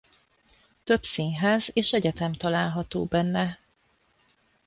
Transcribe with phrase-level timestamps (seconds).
[0.83, 3.59] Több színház és egyetem található benne.